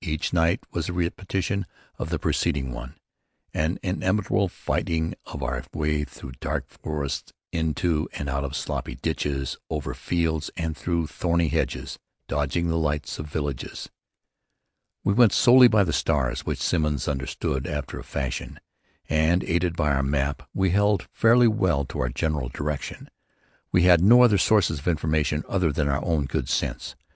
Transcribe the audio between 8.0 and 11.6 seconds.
and out of sloppy ditches, over fields and through thorny